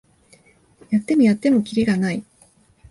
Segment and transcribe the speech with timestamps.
[0.89, 2.25] やってもやってもキリがない